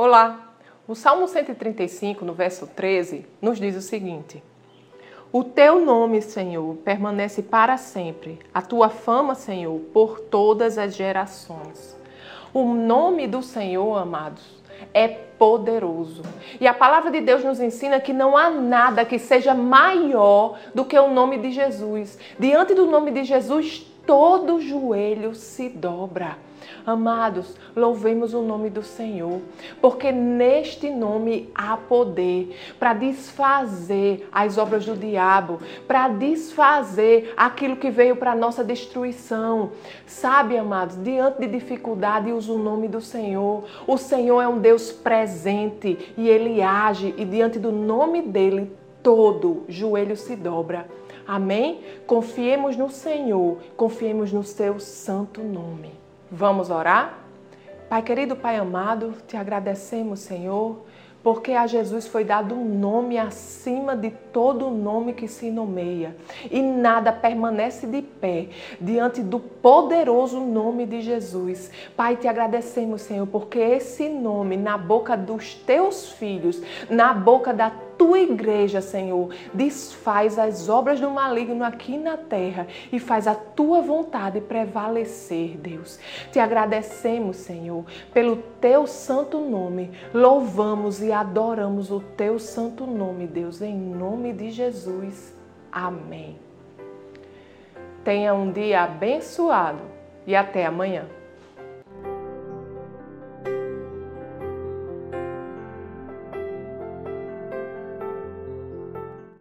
Olá! 0.00 0.54
O 0.86 0.94
Salmo 0.94 1.26
135, 1.26 2.24
no 2.24 2.32
verso 2.32 2.68
13, 2.68 3.26
nos 3.42 3.58
diz 3.58 3.74
o 3.74 3.82
seguinte: 3.82 4.40
O 5.32 5.42
teu 5.42 5.84
nome, 5.84 6.22
Senhor, 6.22 6.76
permanece 6.84 7.42
para 7.42 7.76
sempre, 7.76 8.38
a 8.54 8.62
tua 8.62 8.90
fama, 8.90 9.34
Senhor, 9.34 9.76
por 9.92 10.20
todas 10.20 10.78
as 10.78 10.94
gerações. 10.94 11.98
O 12.54 12.74
nome 12.74 13.26
do 13.26 13.42
Senhor, 13.42 13.96
amados, 13.96 14.62
é 14.94 15.08
poderoso. 15.38 16.22
E 16.60 16.66
a 16.66 16.74
palavra 16.74 17.10
de 17.10 17.20
Deus 17.20 17.44
nos 17.44 17.60
ensina 17.60 18.00
que 18.00 18.12
não 18.12 18.36
há 18.36 18.50
nada 18.50 19.04
que 19.04 19.18
seja 19.18 19.54
maior 19.54 20.58
do 20.74 20.84
que 20.84 20.98
o 20.98 21.12
nome 21.12 21.38
de 21.38 21.52
Jesus. 21.52 22.18
Diante 22.38 22.74
do 22.74 22.86
nome 22.86 23.10
de 23.10 23.24
Jesus, 23.24 23.86
todo 24.04 24.60
joelho 24.60 25.34
se 25.34 25.68
dobra. 25.68 26.36
Amados, 26.84 27.54
louvemos 27.76 28.32
o 28.32 28.40
nome 28.40 28.70
do 28.70 28.82
Senhor, 28.82 29.42
porque 29.80 30.10
neste 30.10 30.88
nome 30.88 31.50
há 31.54 31.76
poder 31.76 32.56
para 32.78 32.94
desfazer 32.94 34.26
as 34.32 34.56
obras 34.56 34.86
do 34.86 34.96
diabo, 34.96 35.60
para 35.86 36.08
desfazer 36.08 37.34
aquilo 37.36 37.76
que 37.76 37.90
veio 37.90 38.16
para 38.16 38.34
nossa 38.34 38.64
destruição. 38.64 39.72
Sabe, 40.06 40.56
amados, 40.56 40.96
diante 41.02 41.40
de 41.40 41.46
dificuldade, 41.46 42.32
usa 42.32 42.52
o 42.52 42.58
nome 42.58 42.88
do 42.88 43.02
Senhor. 43.02 43.64
O 43.86 43.98
Senhor 43.98 44.40
é 44.40 44.48
um 44.48 44.58
Deus 44.58 44.90
presente 44.90 45.27
e 46.16 46.28
ele 46.28 46.62
age, 46.62 47.14
e 47.16 47.24
diante 47.24 47.58
do 47.58 47.72
nome 47.72 48.22
dele, 48.22 48.72
todo 49.02 49.64
joelho 49.68 50.16
se 50.16 50.36
dobra. 50.36 50.86
Amém? 51.26 51.80
Confiemos 52.06 52.76
no 52.76 52.88
Senhor, 52.88 53.58
confiemos 53.76 54.32
no 54.32 54.42
seu 54.42 54.80
santo 54.80 55.42
nome. 55.42 55.92
Vamos 56.30 56.70
orar? 56.70 57.18
Pai 57.88 58.02
querido, 58.02 58.36
Pai 58.36 58.56
amado, 58.56 59.14
te 59.26 59.36
agradecemos, 59.36 60.20
Senhor, 60.20 60.76
porque 61.22 61.52
a 61.52 61.66
Jesus 61.66 62.06
foi 62.06 62.24
dado 62.24 62.54
um 62.54 62.64
nome 62.64 63.18
acima 63.18 63.96
de 63.96 64.10
todo 64.10 64.70
nome 64.70 65.12
que 65.12 65.28
se 65.28 65.50
nomeia, 65.50 66.16
e 66.50 66.62
nada 66.62 67.12
permanece 67.12 67.86
de 67.86 68.02
pé 68.02 68.48
diante 68.80 69.22
do 69.22 69.38
poderoso 69.40 70.40
nome 70.40 70.86
de 70.86 71.00
Jesus. 71.00 71.70
Pai, 71.96 72.16
te 72.16 72.28
agradecemos, 72.28 73.02
Senhor, 73.02 73.26
porque 73.26 73.58
esse 73.58 74.08
nome 74.08 74.56
na 74.56 74.78
boca 74.78 75.16
dos 75.16 75.54
teus 75.54 76.12
filhos, 76.12 76.62
na 76.88 77.12
boca 77.12 77.52
da 77.52 77.70
tua 77.98 78.20
igreja, 78.20 78.80
Senhor, 78.80 79.34
desfaz 79.52 80.38
as 80.38 80.68
obras 80.68 81.00
do 81.00 81.10
maligno 81.10 81.64
aqui 81.64 81.98
na 81.98 82.16
terra 82.16 82.68
e 82.92 82.98
faz 83.00 83.26
a 83.26 83.34
tua 83.34 83.82
vontade 83.82 84.40
prevalecer, 84.40 85.58
Deus. 85.58 85.98
Te 86.30 86.38
agradecemos, 86.38 87.36
Senhor, 87.36 87.84
pelo 88.14 88.36
teu 88.60 88.86
santo 88.86 89.40
nome. 89.40 89.90
Louvamos 90.14 91.02
e 91.02 91.10
adoramos 91.10 91.90
o 91.90 92.00
teu 92.00 92.38
santo 92.38 92.86
nome, 92.86 93.26
Deus, 93.26 93.60
em 93.60 93.76
nome 93.76 94.32
de 94.32 94.50
Jesus. 94.50 95.36
Amém. 95.70 96.36
Tenha 98.04 98.32
um 98.32 98.50
dia 98.50 98.84
abençoado 98.84 99.82
e 100.26 100.34
até 100.34 100.64
amanhã. 100.64 101.17